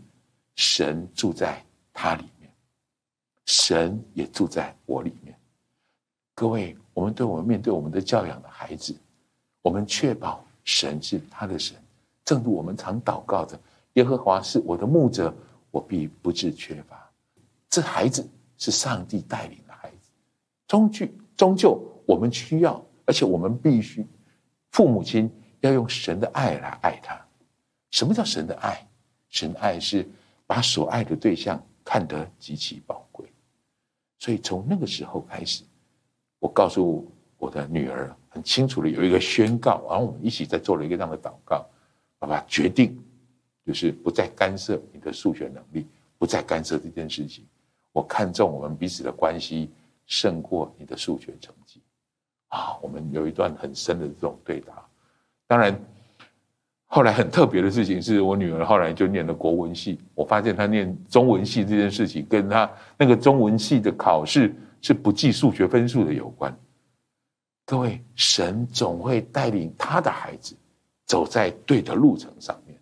[0.56, 1.62] 神住在
[1.94, 2.50] 他里面，
[3.46, 5.38] 神也住在我里面。
[6.34, 8.96] 各位，我们对我们面对我们的教养的孩子，
[9.62, 11.78] 我们确保神是他的神，
[12.24, 13.60] 正如我们常祷告的：
[13.94, 15.32] 耶和华是我的牧者，
[15.72, 17.12] 我必不致缺乏。
[17.70, 20.10] 这孩子是上帝带领的孩子，
[20.68, 24.06] 终究终究我们需要，而且我们必须，
[24.72, 27.20] 父母亲要用神的爱来爱他。
[27.92, 28.88] 什么叫神的爱？
[29.30, 30.08] 神的爱是
[30.46, 33.32] 把所爱的对象看得极其宝贵。
[34.20, 35.64] 所以从那个时候开始。
[36.40, 41.66] 我告诉我的女儿很清楚的有一个宣告，然后我们一起在做了一个这样的祷告。
[42.20, 43.02] 爸爸决定
[43.66, 45.88] 就是不再干涉你的数学能力，
[46.20, 47.44] 不再干涉这件事情。
[47.96, 49.72] 我看重我们彼此的关系
[50.06, 51.80] 胜过你的数学成绩。
[52.50, 54.86] 啊，我们有一段很深的这种对答。
[55.48, 55.80] 当然，
[56.88, 59.98] 后来很特别的事情是我女儿后来就念了国文系。
[60.14, 64.54] 我发现她念中文系这件事情，跟她那个中文系的考试。
[64.82, 66.56] 是不计数学分数的有关。
[67.66, 70.56] 各位，神总会带领他的孩子
[71.08, 72.80] 走在对的路程上面，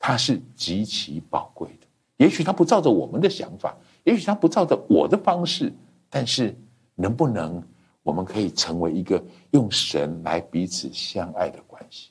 [0.00, 1.86] 他是极其宝贵的。
[2.16, 3.76] 也许他不照着我们的想法，
[4.08, 5.70] 也许他不照着我的方式，
[6.08, 6.56] 但是
[6.94, 7.62] 能不能
[8.02, 12.10] 我们可以成为一个用神来彼此相爱的关系？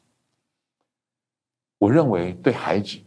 [1.79, 2.99] 我认为对孩子，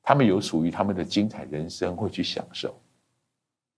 [0.00, 2.72] 他们有属于他们的精彩人生，会去享受。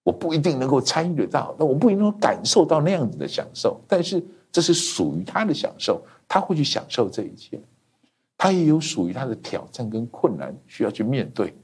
[0.03, 7.59] 我不一定能够参与得到，那我不一定能感受到那样子的享受，但是这是属于他的享受，他会去享受这一切。
[8.37, 11.55] 他也有属于他的挑战跟困难需要去面对。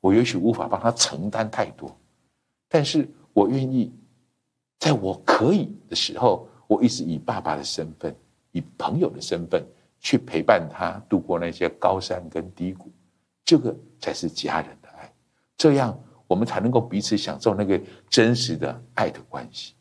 [0.00, 1.94] 我也许无法帮他承担太多，
[2.70, 3.92] 但是我愿意
[4.78, 8.16] 在我可以的时候，我一直以爸爸的身份，
[8.52, 9.62] 以朋友的身份
[10.00, 12.90] 去陪伴他度过那些高山跟低谷。
[13.44, 15.12] 这个才是家人的爱。
[15.58, 15.98] 这样。
[16.30, 17.76] 我们才能够彼此享受那个
[18.08, 19.74] 真实的爱的关系，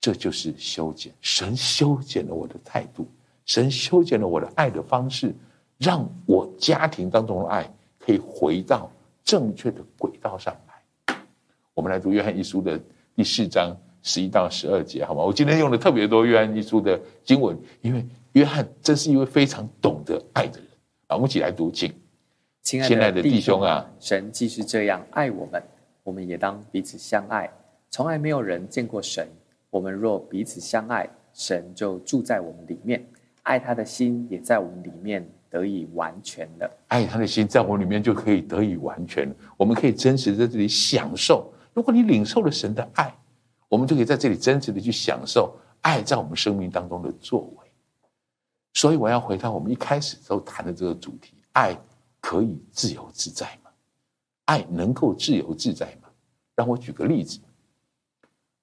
[0.00, 1.14] 这就是修剪。
[1.20, 3.06] 神修剪了我的态度，
[3.46, 5.32] 神修剪了我的爱的方式，
[5.78, 8.90] 让我家庭当中的爱可以回到
[9.22, 10.73] 正确的轨道上来。
[11.74, 12.80] 我们来读约翰一书的
[13.16, 15.24] 第四章十一到十二节，好吗？
[15.24, 20.68] 我今天用了特别多约翰一书的经文，因为约翰真是一位非常懂得爱的人。
[21.08, 21.92] 啊，我们一起来读，请。
[22.62, 25.62] 亲爱的弟兄啊，神既是这样爱我们，
[26.02, 27.50] 我们也当彼此相爱。
[27.90, 29.26] 从来没有人见过神，
[29.68, 33.04] 我们若彼此相爱，神就住在我们里面，
[33.42, 36.70] 爱他的心也在我们里面得以完全了。
[36.88, 41.52] 爱他的心在我们里面就可以得以完全，我们可以真实在这里享受。
[41.74, 43.14] 如果你领受了神的爱，
[43.68, 47.70] 我们就可以在这里真实的去享受爱在我们生命当中的作为。
[48.72, 51.78] 所以我要回到我们一开始时候谈的这个主题：爱。
[52.26, 53.70] 可以自由自在吗？
[54.46, 56.08] 爱能够自由自在吗？
[56.54, 57.38] 让我举个例子：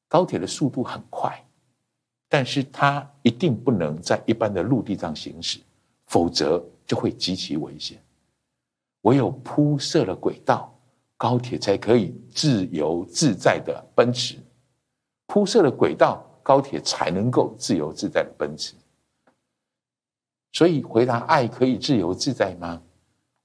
[0.07, 1.45] 高铁的速度很快，
[2.27, 5.59] 但是它一定不能在一般的陆地上行驶，
[6.07, 8.03] 否则就会极其危险。
[9.01, 10.70] 唯有铺设了轨道，
[11.21, 14.39] 高铁才可以自由自在的奔驰。
[15.27, 18.73] 铺设了轨道，高铁才能够自由自在的奔驰。
[20.51, 22.81] 所以，回答爱可以自由自在吗？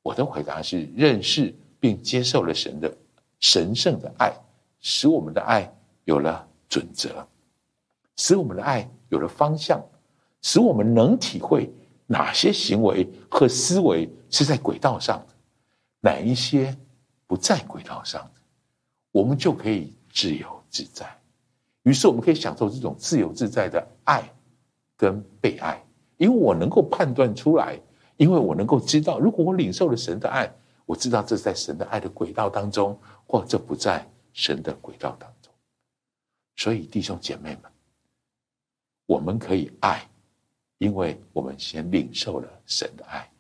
[0.03, 2.91] 我的回答是：认识并接受了神的
[3.41, 4.33] 神圣的爱，
[4.81, 5.71] 使我们的爱
[6.05, 7.29] 有了准则，
[8.17, 9.85] 使我们的爱有了方向，
[10.41, 11.71] 使我们能体会
[12.07, 15.35] 哪些行为和思维是在轨道上的，
[16.01, 16.75] 哪一些
[17.27, 18.41] 不在轨道上的，
[19.13, 21.19] 我们就可以自由自在。
[21.83, 24.33] 于是，我们可以享受这种自由自在的爱
[24.97, 25.85] 跟被爱，
[26.17, 27.81] 因为我能够判断出来。
[28.19, 30.51] 因为我能够知道，如果我领受了神的爱，
[30.87, 35.53] 我知道这在神的爱的轨道当中，或这不在神的轨道当中。
[36.57, 37.71] 所以，弟兄姐妹们，
[39.05, 40.09] 我们可以爱，
[40.79, 43.31] 因为我们先领受了神的爱。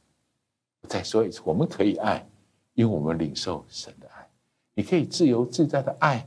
[0.87, 2.29] 再说一次，我们可以爱，
[2.77, 4.29] 因为我们领受神的爱。
[4.75, 6.25] 你可以自由自在的爱，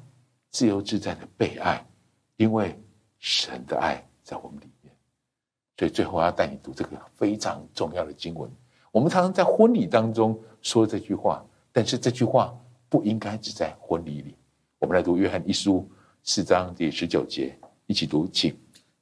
[0.50, 1.86] 自由自在的被爱，
[2.38, 2.78] 因为
[3.20, 4.92] 神的爱在我们里面。
[5.78, 8.52] 所以最后我要带你读这个非常重要的经文。
[8.92, 12.54] 我们常常在婚礼当中说这句话，但是这句话
[12.90, 14.36] 不应该只在婚礼里。
[14.80, 15.88] 我们来读约翰一书
[16.24, 17.56] 四章第十九节，
[17.86, 18.58] 一起读，请。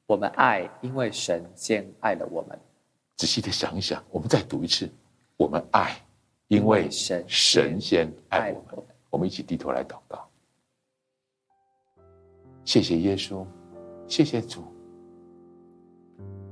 [0.05, 2.59] 我们爱，因为神先爱了我们。
[3.15, 4.89] 仔细的想一想，我们再读一次。
[5.38, 5.99] 我们爱，
[6.47, 8.85] 因为神神先爱我们。
[9.09, 10.27] 我们一起低头来祷告。
[12.65, 13.45] 谢谢耶稣，
[14.05, 14.63] 谢谢主。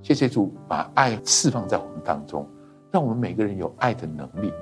[0.01, 2.47] 谢谢主把爱释放在我们当中，
[2.91, 4.53] 让我们每个人有爱的能力，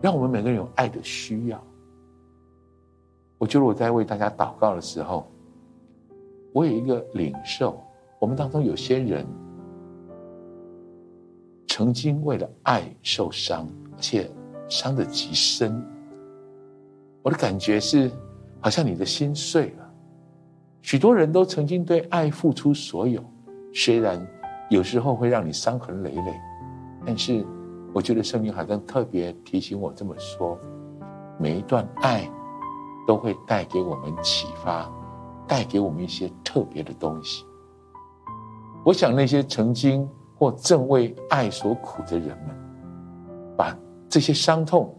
[0.00, 1.62] 让我们每个人有爱的需要。
[3.38, 5.26] 我觉得我在为大家祷告的时候，
[6.52, 7.82] 我有一个领受，
[8.20, 9.26] 我们当中有些人
[11.66, 13.66] 曾经为了爱受伤，
[13.96, 14.30] 而且
[14.68, 15.84] 伤得极深。
[17.22, 18.10] 我的感觉是，
[18.60, 19.88] 好像你的心碎了。
[20.80, 23.22] 许多人都曾经对爱付出所有，
[23.72, 24.20] 虽然
[24.68, 26.40] 有时候会让你伤痕累累，
[27.06, 27.46] 但是
[27.92, 30.58] 我觉得圣经好像特别提醒我这么说：
[31.38, 32.28] 每一段爱
[33.06, 34.90] 都会带给我们启发，
[35.46, 37.44] 带给我们一些特别的东西。
[38.84, 42.56] 我想那些曾经或正为爱所苦的人们，
[43.56, 43.78] 把
[44.12, 44.94] 这些伤痛，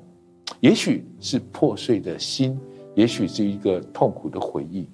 [0.59, 2.59] 也许是破碎的心，
[2.95, 4.89] 也许是一个痛苦的回忆。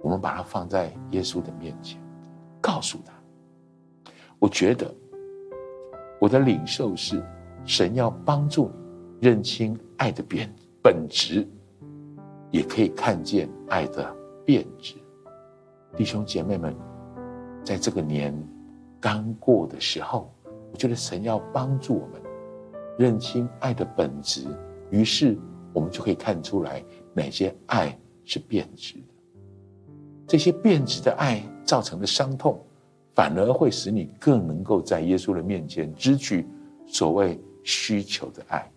[0.00, 2.00] 我们把它放在耶稣的面前，
[2.60, 3.12] 告诉他：
[4.40, 4.92] 我觉得
[6.20, 7.24] 我的领受是，
[7.64, 8.72] 神要帮助
[9.20, 11.46] 你认清爱的本本质，
[12.50, 14.12] 也可以看见爱的
[14.44, 14.96] 变质。
[15.96, 16.74] 弟兄姐妹们，
[17.62, 18.36] 在这个年
[18.98, 20.28] 刚过的时候，
[20.72, 22.20] 我觉得神要帮助我们
[22.98, 24.44] 认清爱的本质，
[24.90, 25.38] 于是
[25.72, 26.84] 我们就可以看出来
[27.14, 29.14] 哪些爱是变质的。
[30.26, 32.60] 这些变质的爱造成的伤痛，
[33.14, 36.44] 反而会使你更能够在耶稣的面前支取
[36.86, 38.70] 所谓需求的爱。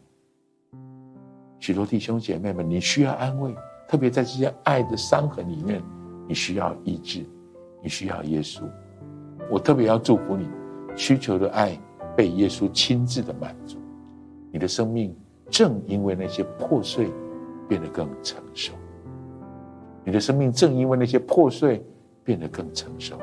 [1.60, 3.54] 许多弟兄姐妹们，你需要安慰，
[3.88, 5.82] 特别在这些爱的伤痕里面，
[6.28, 7.26] 你需要医治，
[7.82, 8.62] 你需要耶稣。
[9.50, 10.48] 我特别要祝福你，
[10.96, 11.78] 需求的爱
[12.16, 13.78] 被耶稣亲自的满足，
[14.52, 15.16] 你的生命
[15.50, 17.10] 正因为那些破碎，
[17.68, 18.74] 变得更成熟。
[20.04, 21.86] 你的生命正因为那些破碎，
[22.24, 23.18] 变得更成熟，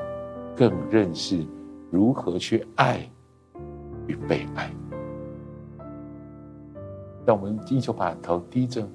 [0.56, 1.44] 更认识
[1.90, 3.00] 如何去爱
[4.06, 4.70] 与被爱。
[7.26, 8.88] 让我们依旧把头低着，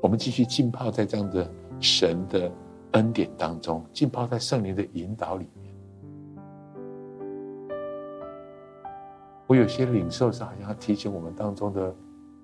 [0.00, 1.48] 我们继续浸泡在这样的
[1.78, 2.50] 神的
[2.92, 5.46] 恩典当中，浸泡在圣灵的引导里
[9.52, 11.94] 我有些领受是好像要提醒我们当中的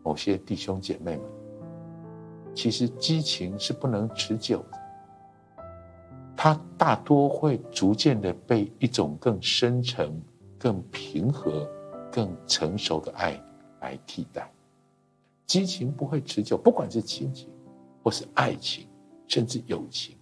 [0.02, 1.22] 某些弟兄姐妹们。
[2.54, 4.78] 其实激情是不能持久的，
[6.36, 10.20] 它大多会逐渐的被一种更深沉、
[10.59, 11.66] 更平和、
[12.12, 13.42] 更成熟的爱
[13.80, 14.52] 来替代。
[15.46, 17.48] 激情不会持久，不管是亲情，
[18.02, 18.86] 或是爱情，
[19.26, 20.14] 甚至友情，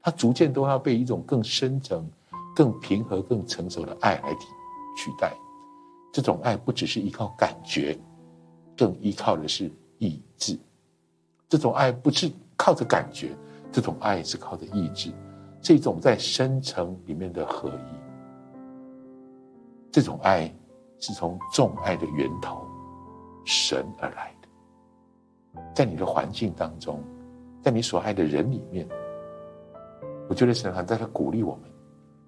[0.00, 2.08] 它逐渐都要被一种更深沉、
[2.54, 4.46] 更平和、更成熟的爱来替
[4.96, 5.34] 取代。
[6.12, 7.98] 这种爱不只是依靠感觉，
[8.76, 10.58] 更依靠的是意志。
[11.48, 13.36] 这种爱不是靠着感觉，
[13.72, 15.12] 这种爱是靠着意志，
[15.60, 17.94] 这种在深层里面的合一。
[19.92, 20.52] 这种爱
[20.98, 22.64] 是从众爱的源头
[23.44, 27.02] 神而来的，在你的环境当中，
[27.62, 28.88] 在你所爱的人里面，
[30.28, 31.70] 我觉得神还在他鼓励我们，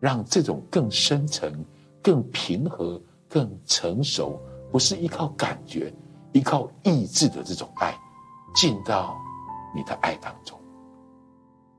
[0.01, 1.65] 让这种更深层、
[2.03, 3.01] 更平和、
[3.33, 4.39] 更成熟，
[4.71, 5.91] 不是依靠感觉、
[6.33, 7.97] 依靠意志的这种爱。
[8.55, 9.19] 进到
[9.75, 10.61] 你的爱当中，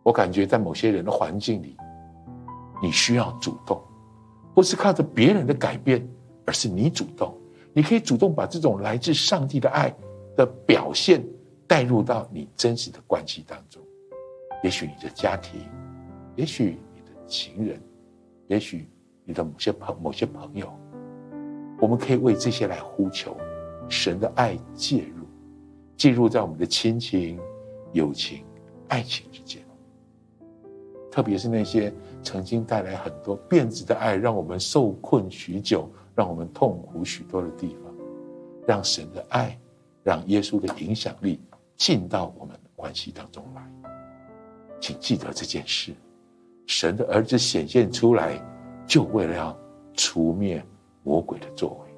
[0.02, 1.78] 我感觉在某些人的环境里，
[2.82, 3.80] 你需要主动，
[4.56, 6.04] 不是靠着别人的改变，
[6.48, 7.38] 而是你主动。
[7.74, 9.96] 你可以主动把这种来自上帝的爱
[10.36, 11.24] 的表现
[11.68, 13.80] 带入到你真实的关系当中。
[14.64, 15.62] 也许你的家庭，
[16.36, 17.80] 也许你的情人，
[18.48, 18.90] 也许
[19.26, 20.74] 你的某些朋某些朋友，
[21.84, 23.36] 我们可以为这些来呼求
[23.90, 25.26] 神的爱介入。
[25.98, 27.38] 进入在我们的亲情、
[27.92, 28.46] 友情、
[28.88, 29.62] 爱情之间，
[31.12, 37.94] 特别是那些曾经带来很多变质的爱，让我们受困许久，让我们痛苦许多的地方，
[38.66, 39.58] 让神的爱，
[40.04, 41.42] 让耶稣的影响力
[41.76, 43.62] 进到我们的关系当中来。
[44.80, 45.94] 请记得这件事：
[46.66, 48.42] 神的儿子显现出来，
[48.88, 49.58] 就为了要
[49.94, 50.66] 除灭
[51.04, 51.94] 魔鬼的作为，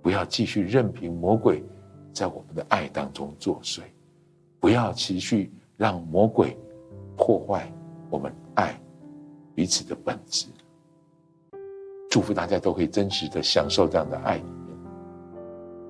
[0.00, 1.62] 不要继续任凭魔鬼。
[2.10, 3.80] 在我们的爱当中作祟，
[4.58, 6.56] 不要持续让魔鬼
[7.16, 7.72] 破坏
[8.10, 8.76] 我们爱
[9.54, 10.48] 彼此的本质。
[12.10, 14.76] 祝福大家都可以真实的享受这样的爱里面。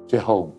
[0.07, 0.53] 最后，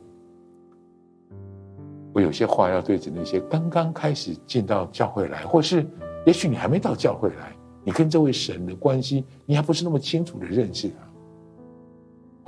[2.14, 5.86] 我有些话要对着那些刚刚开始进到教会来，或是
[6.26, 11.09] 也许你还没到教会来，你跟这位神的关系你还不是那么清楚的认识他。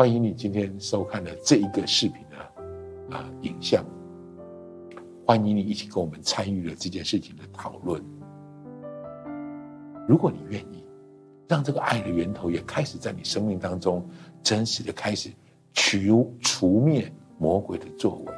[0.01, 3.15] 欢迎你今天收看的这一个视频的。
[3.15, 3.85] 啊，影像，
[5.27, 8.03] 欢迎你一起跟我们参与了这件事情的讨论。
[10.07, 10.83] 如果你愿意，
[11.47, 14.03] 让这个爱的源头也开始在你生命当中
[14.41, 15.29] 真实的开始
[15.71, 18.33] 除除灭魔鬼的作为，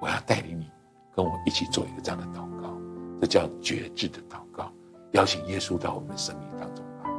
[0.00, 0.66] 我要带领你
[1.14, 2.74] 跟我一起做一个这样的祷告，
[3.20, 4.72] 这叫决志的祷告，
[5.12, 7.10] 邀请耶稣到我们的生命当中来。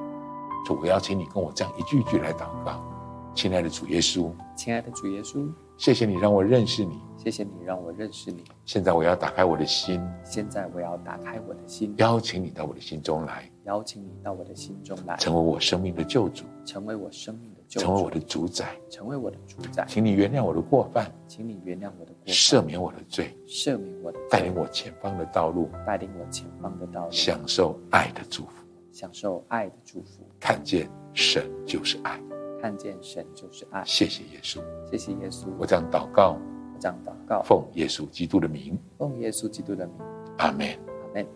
[0.66, 2.91] 主，我邀请你跟我这样一句一句来祷告。
[3.34, 8.44] 亲爱的主耶稣，亲爱的主耶稣，谢谢你让我认识你，谢谢你让我认识你。
[8.66, 19.86] 现在我要打开我的心，现在我要打开我的心，邀请你到我的心中来，邀请你到我的心中来，成为我生命的救主，成为我生命的救主，成为我的主宰，成为我的主宰。
[19.88, 28.52] 请你原谅我的过犯，请你原谅我的过犯，赦免我的罪，赦免我的罪，带领我前方的道路，带领我前方的道路，享受爱的祝福，
[28.92, 32.20] 享受爱的祝福，看见神就是爱。
[32.62, 33.84] 看见神就是爱。
[33.84, 35.48] 谢谢耶稣，谢谢耶稣。
[35.58, 39.96] 我这样祷告，我这样祷告，奉耶稣基督的名，奉耶稣基督的名。
[40.38, 41.28] 阿门，阿门。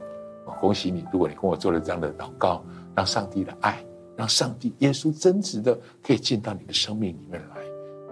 [0.45, 2.63] 我恭喜你，如果你跟我做了这样的祷告，
[2.95, 3.83] 让上帝的爱，
[4.15, 7.55] 让上帝耶稣真实的可以进到你的生命里面来，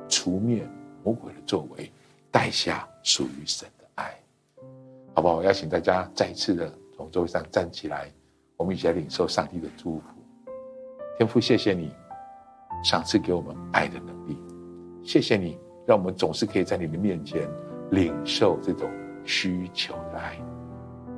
[0.09, 0.67] 除灭
[1.03, 1.91] 魔鬼的作为，
[2.31, 4.19] 带下属于神的爱，
[5.13, 5.35] 好不好？
[5.35, 8.11] 我邀请大家再一次的从座位上站起来，
[8.57, 10.05] 我们一起来领受上帝的祝福。
[11.15, 11.91] 天父，谢谢你。
[12.83, 14.37] 赏赐给我们爱的能力，
[15.03, 15.57] 谢谢你，
[15.87, 17.49] 让我们总是可以在你的面前
[17.91, 18.91] 领受这种
[19.23, 20.37] 需求的爱，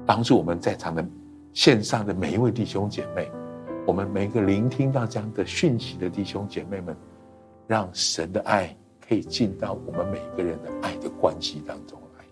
[0.05, 1.03] 帮助我们在场的
[1.53, 3.29] 线上的每一位弟兄姐妹，
[3.87, 6.95] 我们每一个聆听到这样的讯息的弟兄姐妹们，
[7.65, 8.75] 让神的爱
[9.07, 12.25] 可以进到我们每个人的爱的关系当中来，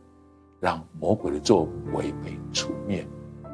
[0.59, 3.03] 让魔鬼的作为被除灭，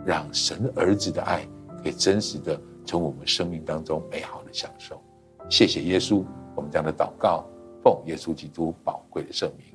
[0.05, 1.47] 让神儿子的爱
[1.81, 5.01] 可以真实的从我们生命当中美好的享受。
[5.49, 6.23] 谢谢耶稣，
[6.55, 7.43] 我们这样的祷告，
[7.83, 9.65] 奉耶稣基督宝贵的圣名，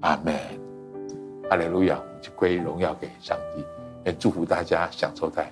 [0.00, 0.34] 阿门。
[1.48, 3.64] 哈利路亚，我们就归荣耀给上帝，
[4.04, 5.48] 也祝福大家享受在